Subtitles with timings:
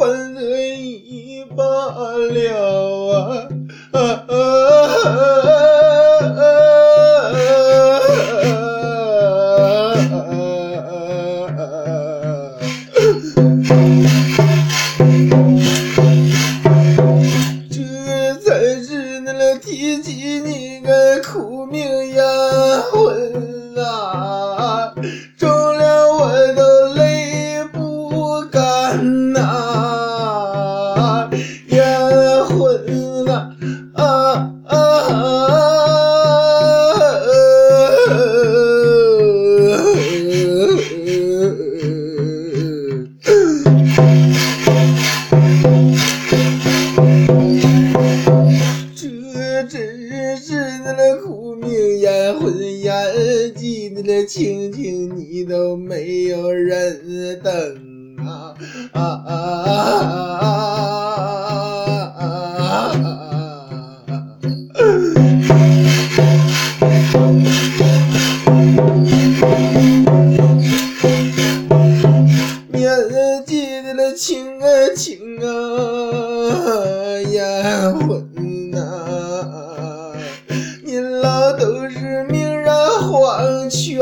[0.00, 3.48] 分这一罢了啊
[3.92, 4.19] 啊
[55.44, 57.52] 都没有人等
[58.26, 58.54] 啊
[58.92, 59.72] 啊啊啊
[62.16, 62.24] 啊
[64.08, 64.14] 啊！
[72.72, 74.66] 年纪的了，亲啊
[76.66, 78.06] 啊，烟婚
[78.70, 78.76] 呐，
[80.84, 82.68] 您老都是命人
[83.00, 84.00] 黄泉。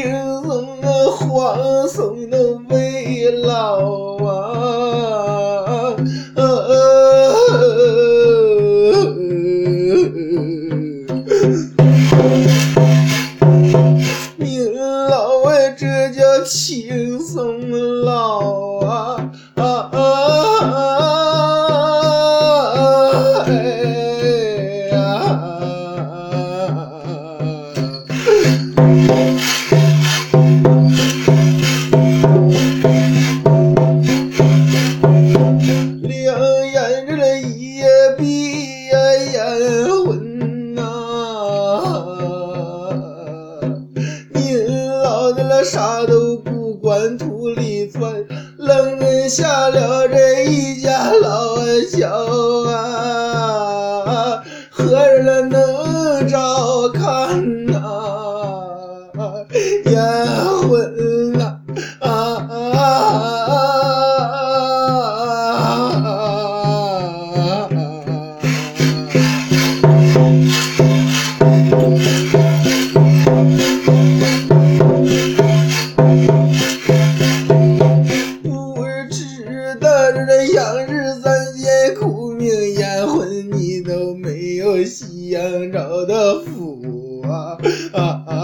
[0.00, 5.15] 人生啊，花送的未老啊。
[84.36, 87.56] 没有夕阳照的福啊
[87.94, 88.34] 啊啊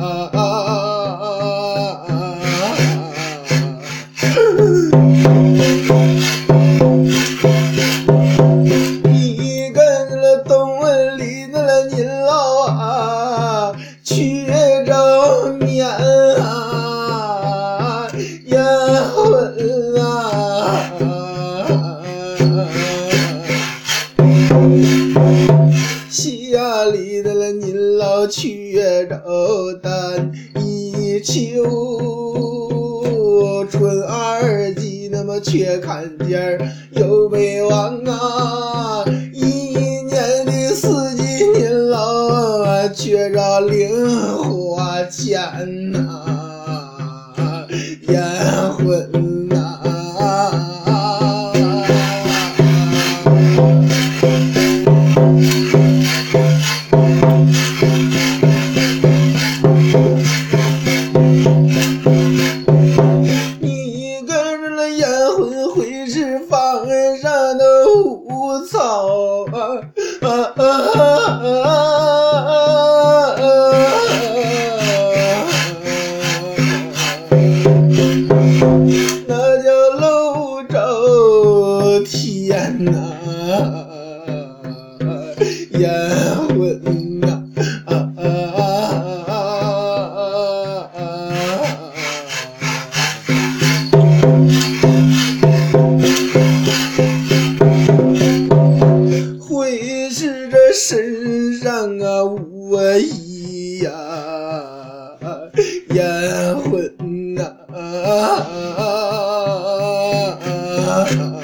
[0.00, 0.37] 啊啊。
[28.28, 31.64] 却肉蛋一秋。
[33.70, 36.58] 春二季，那么却看见
[36.92, 37.60] 又有位。
[82.78, 82.90] 呐，
[85.72, 85.90] 烟
[86.48, 87.42] 魂呐，
[87.86, 88.22] 啊啊
[88.56, 88.62] 啊
[89.34, 89.38] 啊
[90.94, 91.02] 啊！
[99.40, 103.90] 会是这身上啊无衣呀，
[105.90, 107.42] 烟魂呐、
[110.86, 111.37] 那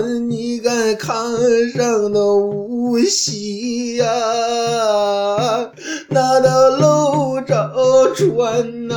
[0.00, 4.06] 你敢炕上的无锡呀？
[6.08, 7.72] 那的露着
[8.14, 8.96] 船呐、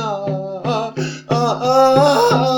[0.64, 0.94] 啊
[1.26, 2.55] 啊啊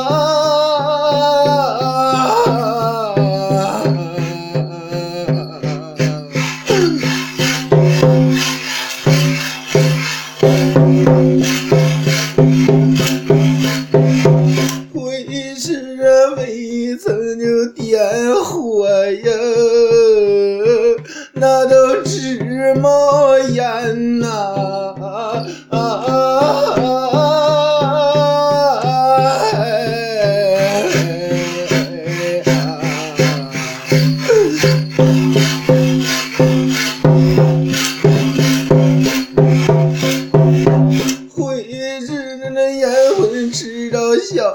[16.48, 18.00] 一层就点
[18.44, 19.30] 火呀？
[21.32, 24.28] 那都直冒烟呐、
[25.00, 26.27] 啊啊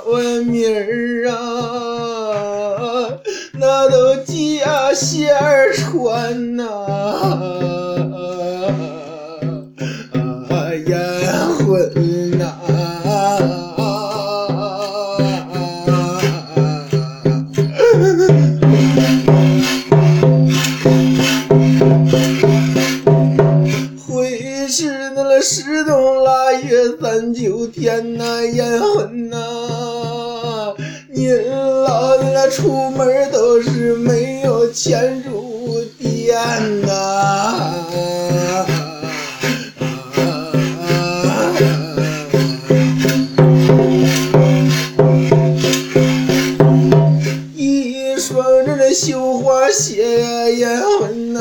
[0.03, 3.09] 着小米儿啊，
[3.53, 7.63] 那都加馅儿穿呐、啊，
[10.87, 10.99] 烟
[11.59, 12.43] 混呐、
[24.05, 29.37] 会是那个十冬腊月三九天呐、烟魂呐、
[31.15, 31.31] 您
[31.83, 36.35] 老的那出门都是没有钱住店
[36.81, 37.71] 呐、
[47.55, 51.39] 一双这那绣花鞋烟魂呐、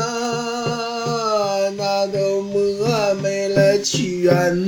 [1.79, 4.62] 那都磨没了全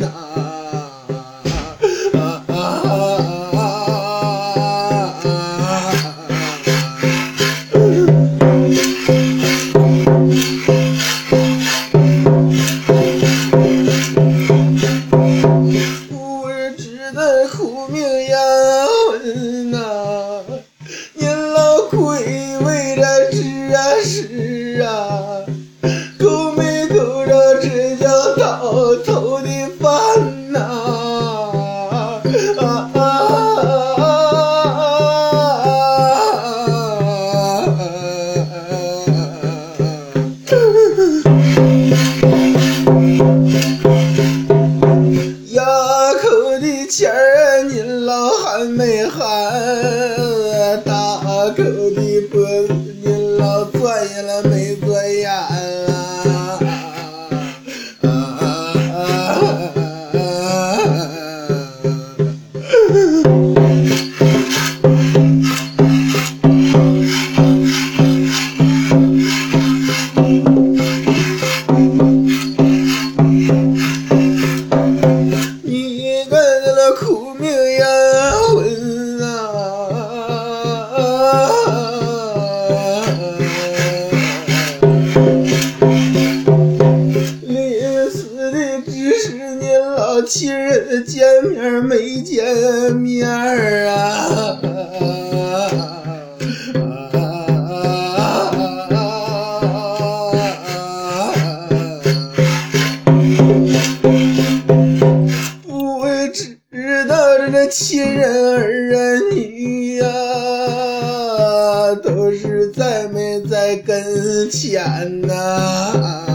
[112.77, 116.34] 在没在跟前呐。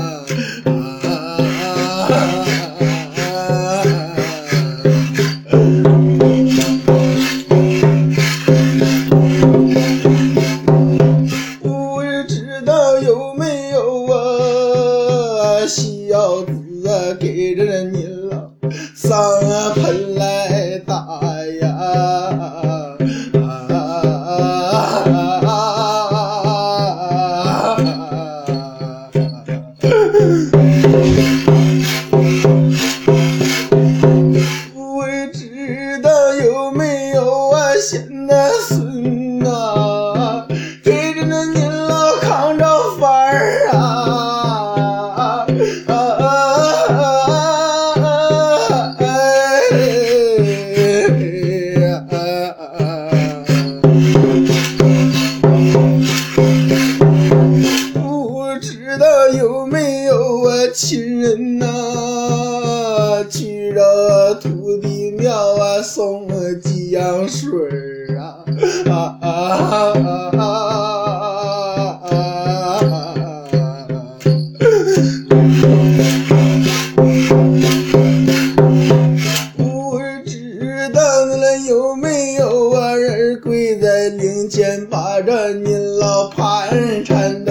[80.90, 87.46] 知道了有没有啊人跪在灵前把着您老盘缠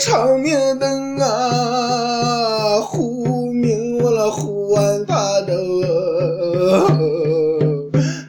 [0.00, 5.52] 长明灯啊，忽明我了呼完他都，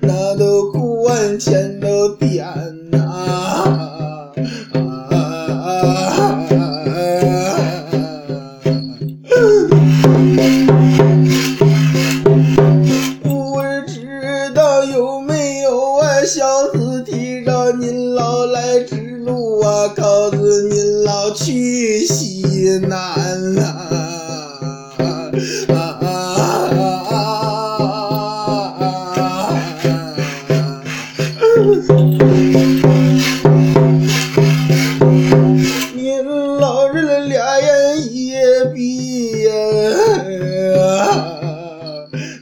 [0.01, 2.45] 那都哭完钱都点
[2.91, 4.33] 呐、
[13.23, 20.80] 不知道有没有啊，小子提着您老来指路啊，告诉您
[21.11, 22.97] 要去西南
[23.59, 23.65] 啊
[24.97, 25.29] 啊
[35.93, 36.25] 您
[36.59, 37.67] 老人了俩眼
[38.09, 38.31] 一
[38.73, 39.51] 闭呀，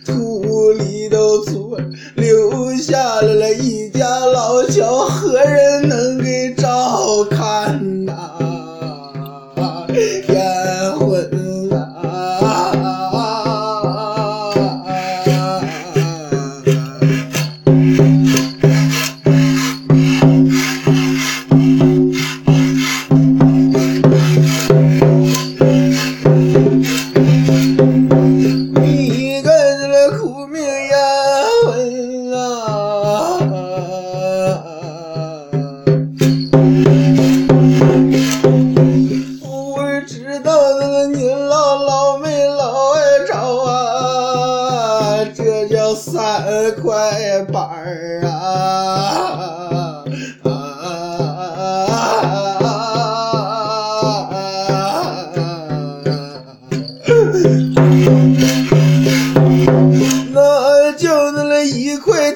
[0.05, 5.08] 土里头村留下来了一家老小，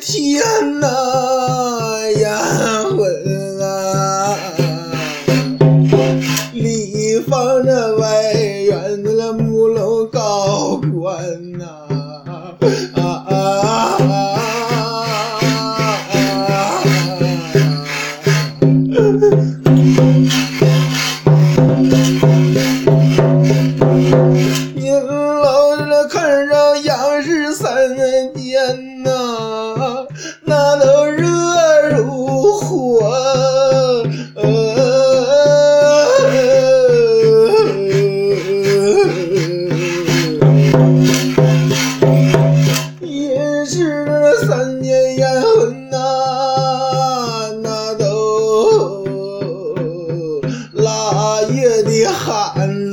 [0.05, 0.43] 天
[0.81, 0.87] 呐，
[2.19, 4.37] 丫魂啊，
[6.51, 11.65] 里放的外院的木楼高官呐。
[12.95, 12.99] 啊
[24.75, 24.93] 您
[25.41, 29.52] 老了，看上杨氏三人间呐。
[30.45, 30.92] nada